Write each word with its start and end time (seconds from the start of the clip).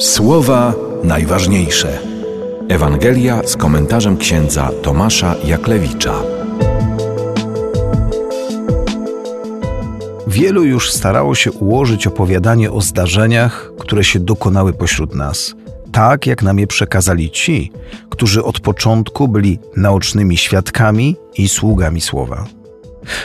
Słowa 0.00 0.74
najważniejsze. 1.04 1.98
Ewangelia 2.68 3.42
z 3.44 3.56
komentarzem 3.56 4.16
księdza 4.16 4.70
Tomasza 4.82 5.34
Jaklewicza. 5.44 6.14
Wielu 10.26 10.64
już 10.64 10.92
starało 10.92 11.34
się 11.34 11.52
ułożyć 11.52 12.06
opowiadanie 12.06 12.70
o 12.72 12.80
zdarzeniach, 12.80 13.72
które 13.78 14.04
się 14.04 14.20
dokonały 14.20 14.72
pośród 14.72 15.14
nas, 15.14 15.54
tak 15.92 16.26
jak 16.26 16.42
nam 16.42 16.58
je 16.58 16.66
przekazali 16.66 17.30
ci, 17.30 17.72
którzy 18.10 18.44
od 18.44 18.60
początku 18.60 19.28
byli 19.28 19.58
naocznymi 19.76 20.36
świadkami 20.36 21.16
i 21.36 21.48
sługami 21.48 22.00
słowa. 22.00 22.46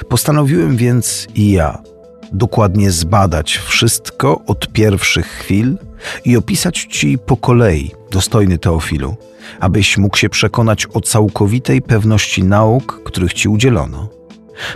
Postanowiłem 0.10 0.78
więc 0.78 1.28
i 1.36 1.52
ja 1.52 1.95
dokładnie 2.34 2.92
zbadać 2.92 3.58
wszystko 3.58 4.42
od 4.48 4.68
pierwszych 4.68 5.28
chwil 5.28 5.78
i 6.26 6.38
opisać 6.38 6.88
Ci 6.90 7.18
po 7.18 7.38
kolei, 7.38 7.92
dostojny 8.12 8.58
Teofilu, 8.58 9.16
abyś 9.60 9.98
mógł 9.98 10.18
się 10.18 10.30
przekonać 10.30 10.88
o 10.94 11.02
całkowitej 11.02 11.82
pewności 11.82 12.44
nauk, 12.44 13.02
których 13.06 13.34
Ci 13.34 13.50
udzielono. 13.50 14.10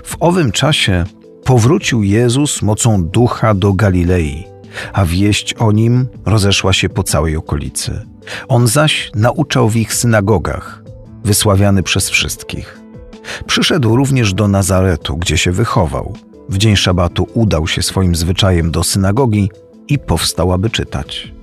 W 0.04 0.16
owym 0.20 0.52
czasie 0.52 1.04
powrócił 1.44 2.04
Jezus 2.04 2.62
mocą 2.62 3.04
ducha 3.04 3.54
do 3.54 3.74
Galilei, 3.74 4.48
a 4.94 5.06
wieść 5.06 5.54
o 5.54 5.72
nim 5.72 6.08
rozeszła 6.26 6.74
się 6.74 6.90
po 6.90 7.04
całej 7.04 7.36
okolicy. 7.36 8.06
On 8.48 8.68
zaś 8.68 9.12
nauczał 9.16 9.70
w 9.70 9.76
ich 9.76 9.94
synagogach, 9.94 10.84
wysławiany 11.24 11.84
przez 11.84 12.10
wszystkich. 12.10 12.80
Przyszedł 13.46 13.96
również 13.96 14.34
do 14.34 14.48
Nazaretu, 14.48 15.18
gdzie 15.18 15.38
się 15.38 15.52
wychował. 15.52 16.14
W 16.50 16.58
dzień 16.58 16.76
szabatu 16.76 17.28
udał 17.34 17.68
się 17.68 17.82
swoim 17.82 18.16
zwyczajem 18.16 18.72
do 18.72 18.84
synagogi 18.84 19.52
i 19.88 20.00
powstał, 20.00 20.54
aby 20.54 20.70
czytać. 20.70 21.34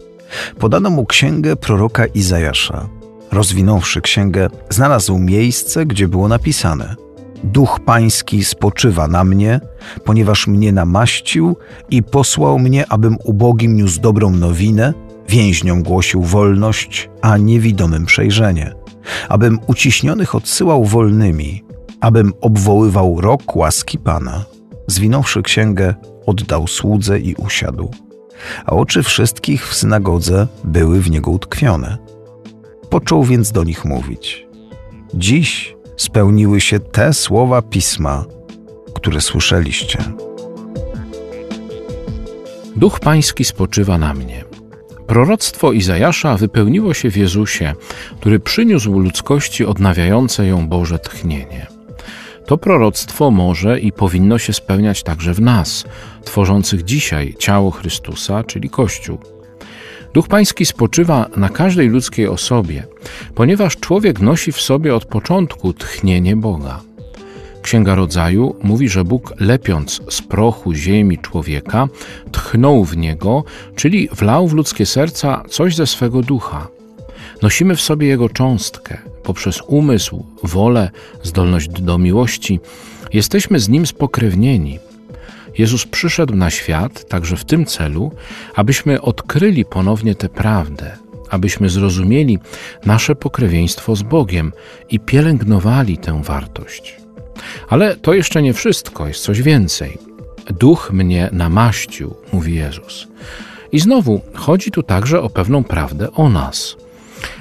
Podano 0.58 0.90
mu 0.90 1.06
księgę 1.06 1.56
proroka 1.56 2.06
Izajasza. 2.06 2.88
Rozwinąwszy 3.32 4.00
księgę, 4.00 4.48
znalazł 4.70 5.18
miejsce, 5.18 5.86
gdzie 5.86 6.08
było 6.08 6.28
napisane: 6.28 6.96
Duch 7.44 7.80
Pański 7.80 8.44
spoczywa 8.44 9.08
na 9.08 9.24
mnie, 9.24 9.60
ponieważ 10.04 10.46
mnie 10.46 10.72
namaścił 10.72 11.56
i 11.90 12.02
posłał 12.02 12.58
mnie, 12.58 12.84
abym 12.88 13.16
ubogim 13.24 13.76
niósł 13.76 14.00
dobrą 14.00 14.30
nowinę, 14.30 14.94
więźniom 15.28 15.82
głosił 15.82 16.22
wolność, 16.22 17.10
a 17.22 17.36
niewidomym 17.36 18.06
przejrzenie, 18.06 18.72
abym 19.28 19.58
uciśnionych 19.66 20.34
odsyłał 20.34 20.84
wolnymi, 20.84 21.64
abym 22.00 22.32
obwoływał 22.40 23.20
rok 23.20 23.56
łaski 23.56 23.98
Pana. 23.98 24.55
Zwinąwszy 24.86 25.42
księgę, 25.42 25.94
oddał 26.26 26.66
słudze 26.66 27.20
i 27.20 27.34
usiadł 27.34 27.90
a 28.66 28.72
oczy 28.72 29.02
wszystkich 29.02 29.68
w 29.68 29.74
synagodze 29.74 30.46
były 30.64 31.00
w 31.00 31.10
niego 31.10 31.30
utkwione. 31.30 31.98
Począł 32.90 33.24
więc 33.24 33.52
do 33.52 33.64
nich 33.64 33.84
mówić: 33.84 34.46
Dziś 35.14 35.76
spełniły 35.96 36.60
się 36.60 36.80
te 36.80 37.12
słowa 37.12 37.62
pisma, 37.62 38.24
które 38.94 39.20
słyszeliście. 39.20 39.98
Duch 42.76 43.00
Pański 43.00 43.44
spoczywa 43.44 43.98
na 43.98 44.14
mnie. 44.14 44.44
Proroctwo 45.06 45.72
Izajasza 45.72 46.36
wypełniło 46.36 46.94
się 46.94 47.10
w 47.10 47.16
Jezusie, 47.16 47.74
który 48.20 48.40
przyniósł 48.40 48.98
ludzkości 48.98 49.64
odnawiające 49.64 50.46
ją 50.46 50.68
Boże 50.68 50.98
tchnienie. 50.98 51.75
To 52.46 52.58
proroctwo 52.58 53.30
może 53.30 53.80
i 53.80 53.92
powinno 53.92 54.38
się 54.38 54.52
spełniać 54.52 55.02
także 55.02 55.34
w 55.34 55.40
nas, 55.40 55.84
tworzących 56.24 56.84
dzisiaj 56.84 57.34
ciało 57.38 57.70
Chrystusa, 57.70 58.44
czyli 58.44 58.70
Kościół. 58.70 59.18
Duch 60.14 60.28
Pański 60.28 60.66
spoczywa 60.66 61.28
na 61.36 61.48
każdej 61.48 61.88
ludzkiej 61.88 62.28
osobie, 62.28 62.86
ponieważ 63.34 63.76
człowiek 63.76 64.20
nosi 64.20 64.52
w 64.52 64.60
sobie 64.60 64.94
od 64.94 65.04
początku 65.04 65.72
tchnienie 65.72 66.36
Boga. 66.36 66.80
Księga 67.62 67.94
Rodzaju 67.94 68.56
mówi, 68.62 68.88
że 68.88 69.04
Bóg 69.04 69.34
lepiąc 69.40 70.00
z 70.08 70.22
prochu 70.22 70.74
ziemi 70.74 71.18
człowieka, 71.18 71.88
tchnął 72.32 72.84
w 72.84 72.96
niego, 72.96 73.44
czyli 73.74 74.08
wlał 74.12 74.48
w 74.48 74.52
ludzkie 74.52 74.86
serca 74.86 75.42
coś 75.48 75.76
ze 75.76 75.86
swego 75.86 76.22
ducha. 76.22 76.75
Nosimy 77.42 77.76
w 77.76 77.80
sobie 77.80 78.06
jego 78.06 78.28
cząstkę, 78.28 78.98
poprzez 79.22 79.62
umysł, 79.66 80.26
wolę, 80.42 80.90
zdolność 81.22 81.68
do 81.68 81.98
miłości. 81.98 82.60
Jesteśmy 83.12 83.60
z 83.60 83.68
nim 83.68 83.86
spokrewnieni. 83.86 84.78
Jezus 85.58 85.86
przyszedł 85.86 86.34
na 86.34 86.50
świat 86.50 87.08
także 87.08 87.36
w 87.36 87.44
tym 87.44 87.66
celu, 87.66 88.12
abyśmy 88.54 89.00
odkryli 89.00 89.64
ponownie 89.64 90.14
tę 90.14 90.28
prawdę, 90.28 90.96
abyśmy 91.30 91.68
zrozumieli 91.68 92.38
nasze 92.86 93.14
pokrewieństwo 93.14 93.96
z 93.96 94.02
Bogiem 94.02 94.52
i 94.90 95.00
pielęgnowali 95.00 95.98
tę 95.98 96.22
wartość. 96.22 96.96
Ale 97.68 97.96
to 97.96 98.14
jeszcze 98.14 98.42
nie 98.42 98.52
wszystko, 98.52 99.08
jest 99.08 99.22
coś 99.22 99.42
więcej. 99.42 99.98
Duch 100.60 100.90
mnie 100.92 101.28
namaścił, 101.32 102.14
mówi 102.32 102.54
Jezus. 102.54 103.08
I 103.72 103.78
znowu 103.78 104.20
chodzi 104.34 104.70
tu 104.70 104.82
także 104.82 105.22
o 105.22 105.30
pewną 105.30 105.64
prawdę 105.64 106.12
o 106.12 106.28
nas. 106.28 106.76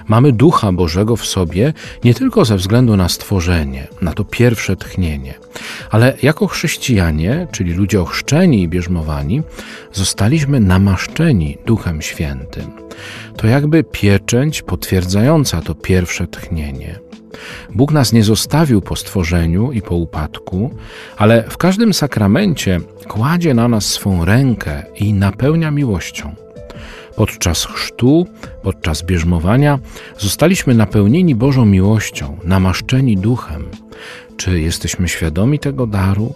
Mamy 0.07 0.31
Ducha 0.31 0.71
Bożego 0.71 1.15
w 1.15 1.25
sobie 1.25 1.73
nie 2.03 2.13
tylko 2.13 2.45
ze 2.45 2.57
względu 2.57 2.97
na 2.97 3.09
stworzenie, 3.09 3.87
na 4.01 4.13
to 4.13 4.23
pierwsze 4.23 4.75
tchnienie, 4.75 5.33
ale 5.91 6.17
jako 6.21 6.47
chrześcijanie, 6.47 7.47
czyli 7.51 7.73
ludzie 7.73 8.01
ochrzczeni 8.01 8.61
i 8.61 8.67
bierzmowani, 8.67 9.41
zostaliśmy 9.93 10.59
namaszczeni 10.59 11.57
Duchem 11.65 12.01
Świętym. 12.01 12.71
To 13.37 13.47
jakby 13.47 13.83
pieczęć 13.83 14.61
potwierdzająca 14.61 15.61
to 15.61 15.75
pierwsze 15.75 16.27
tchnienie. 16.27 16.99
Bóg 17.75 17.91
nas 17.91 18.13
nie 18.13 18.23
zostawił 18.23 18.81
po 18.81 18.95
stworzeniu 18.95 19.71
i 19.71 19.81
po 19.81 19.95
upadku, 19.95 20.71
ale 21.17 21.43
w 21.49 21.57
każdym 21.57 21.93
sakramencie 21.93 22.79
kładzie 23.07 23.53
na 23.53 23.67
nas 23.67 23.85
swą 23.85 24.25
rękę 24.25 24.83
i 24.95 25.13
napełnia 25.13 25.71
miłością. 25.71 26.44
Podczas 27.15 27.65
chrztu, 27.65 28.27
podczas 28.63 29.03
bierzmowania 29.03 29.79
zostaliśmy 30.17 30.75
napełnieni 30.75 31.35
Bożą 31.35 31.65
miłością, 31.65 32.37
namaszczeni 32.43 33.17
duchem. 33.17 33.65
Czy 34.37 34.59
jesteśmy 34.59 35.07
świadomi 35.07 35.59
tego 35.59 35.87
daru? 35.87 36.33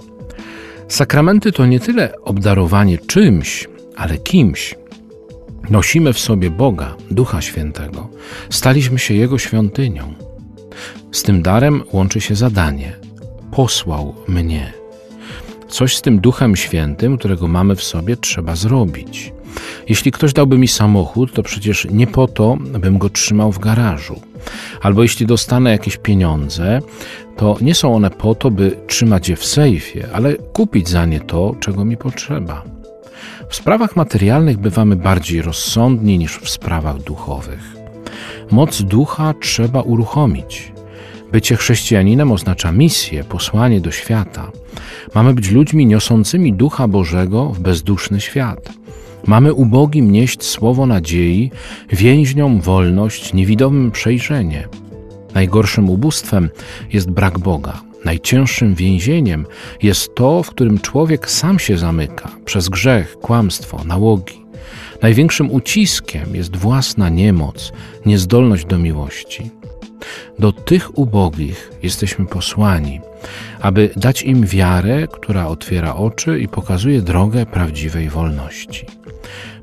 Sakramenty 0.88 1.52
to 1.52 1.66
nie 1.66 1.80
tyle 1.80 2.14
obdarowanie 2.22 2.98
czymś, 2.98 3.68
ale 3.96 4.18
kimś. 4.18 4.76
Nosimy 5.70 6.14
w 6.14 6.20
sobie 6.20 6.50
Boga, 6.50 6.96
Ducha 7.12 7.42
Świętego. 7.42 8.10
Staliśmy 8.50 9.00
się 9.00 9.14
Jego 9.14 9.38
świątynią. 9.38 10.14
Z 11.12 11.24
tym 11.24 11.42
darem 11.42 11.84
łączy 11.94 12.22
się 12.22 12.36
zadanie: 12.36 12.96
posłał 13.52 14.16
mnie. 14.28 14.74
Coś 15.68 15.98
z 15.98 16.02
tym 16.02 16.20
Duchem 16.20 16.56
Świętym, 16.56 17.18
którego 17.18 17.48
mamy 17.48 17.76
w 17.76 17.84
sobie, 17.84 18.18
trzeba 18.18 18.56
zrobić. 18.56 19.34
Jeśli 19.90 20.12
ktoś 20.12 20.34
dałby 20.34 20.58
mi 20.58 20.68
samochód, 20.68 21.34
to 21.34 21.44
przecież 21.44 21.88
nie 21.92 22.08
po 22.08 22.28
to, 22.28 22.58
bym 22.80 22.98
go 22.98 23.10
trzymał 23.10 23.52
w 23.52 23.60
garażu. 23.60 24.22
Albo 24.82 25.04
jeśli 25.04 25.26
dostanę 25.26 25.72
jakieś 25.72 25.98
pieniądze, 25.98 26.80
to 27.38 27.58
nie 27.62 27.76
są 27.76 27.96
one 27.96 28.10
po 28.10 28.36
to, 28.36 28.52
by 28.52 28.78
trzymać 28.88 29.30
je 29.30 29.36
w 29.36 29.46
sejfie, 29.46 30.08
ale 30.14 30.34
kupić 30.36 30.90
za 30.90 31.06
nie 31.06 31.20
to, 31.20 31.56
czego 31.60 31.86
mi 31.86 31.98
potrzeba. 31.98 32.64
W 33.50 33.56
sprawach 33.56 33.96
materialnych 33.96 34.58
bywamy 34.58 34.96
bardziej 34.96 35.42
rozsądni 35.42 36.18
niż 36.18 36.38
w 36.38 36.50
sprawach 36.50 37.02
duchowych. 37.02 37.76
Moc 38.52 38.82
ducha 38.82 39.34
trzeba 39.42 39.82
uruchomić. 39.82 40.72
Bycie 41.32 41.56
chrześcijaninem 41.56 42.32
oznacza 42.32 42.72
misję, 42.72 43.24
posłanie 43.24 43.82
do 43.82 43.92
świata. 43.92 44.52
Mamy 45.16 45.34
być 45.34 45.52
ludźmi 45.52 45.86
niosącymi 45.86 46.54
ducha 46.54 46.88
Bożego 46.88 47.46
w 47.46 47.60
bezduszny 47.60 48.22
świat. 48.22 48.70
Mamy 49.28 49.54
ubogim 49.54 50.12
nieść 50.12 50.44
słowo 50.44 50.86
nadziei, 50.86 51.52
więźniom 51.90 52.62
wolność, 52.62 53.34
niewidomym 53.34 53.92
przejrzenie. 53.92 54.68
Najgorszym 55.34 55.90
ubóstwem 55.90 56.50
jest 56.94 57.10
brak 57.12 57.40
Boga. 57.40 57.82
Najcięższym 58.06 58.76
więzieniem 58.76 59.46
jest 59.84 60.16
to, 60.16 60.44
w 60.44 60.50
którym 60.50 60.80
człowiek 60.80 61.30
sam 61.30 61.60
się 61.60 61.78
zamyka 61.78 62.32
przez 62.46 62.70
grzech, 62.70 63.18
kłamstwo, 63.22 63.84
nałogi. 63.86 64.46
Największym 65.02 65.52
uciskiem 65.52 66.36
jest 66.36 66.56
własna 66.56 67.10
niemoc, 67.10 67.72
niezdolność 68.06 68.66
do 68.66 68.78
miłości. 68.78 69.52
Do 70.40 70.52
tych 70.52 70.98
ubogich 70.98 71.72
jesteśmy 71.84 72.26
posłani, 72.26 73.02
aby 73.62 73.90
dać 73.96 74.22
im 74.22 74.46
wiarę, 74.46 75.08
która 75.08 75.48
otwiera 75.48 75.96
oczy 75.96 76.40
i 76.40 76.48
pokazuje 76.48 77.02
drogę 77.02 77.46
prawdziwej 77.46 78.10
wolności. 78.10 78.86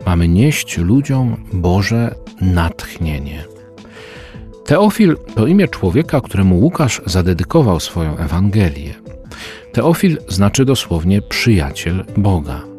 Mamy 0.07 0.29
nieść 0.29 0.79
ludziom 0.79 1.37
Boże 1.53 2.15
natchnienie. 2.41 3.45
Teofil 4.67 5.17
to 5.35 5.47
imię 5.47 5.69
człowieka, 5.69 6.21
któremu 6.21 6.59
Łukasz 6.59 7.03
zadedykował 7.07 7.81
swoją 7.81 8.17
Ewangelię. 8.17 8.95
Teofil 9.73 10.19
znaczy 10.29 10.65
dosłownie 10.65 11.23
przyjaciel 11.23 12.05
Boga. 12.17 12.76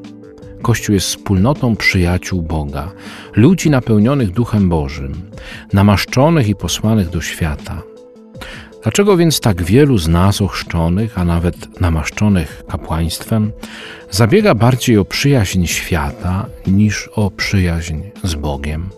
Kościół 0.68 0.94
jest 0.94 1.08
wspólnotą 1.08 1.76
przyjaciół 1.76 2.42
Boga, 2.42 2.92
ludzi 3.36 3.70
napełnionych 3.70 4.32
Duchem 4.32 4.70
Bożym, 4.70 5.32
namaszczonych 5.74 6.48
i 6.48 6.56
posłanych 6.56 7.10
do 7.10 7.22
świata. 7.22 7.82
Dlaczego 8.84 9.18
więc 9.18 9.40
tak 9.40 9.64
wielu 9.64 9.98
z 9.98 10.08
nas 10.08 10.42
ochrzczonych, 10.42 11.18
a 11.18 11.26
nawet 11.26 11.82
namaszczonych 11.82 12.64
kapłaństwem, 12.68 13.52
zabiega 14.12 14.56
bardziej 14.56 14.98
o 14.98 15.06
przyjaźń 15.06 15.66
świata 15.66 16.46
niż 16.68 17.10
o 17.16 17.32
przyjaźń 17.32 18.00
z 18.24 18.36
Bogiem? 18.36 18.90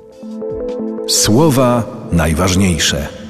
Słowa 1.08 1.84
najważniejsze. 2.12 3.19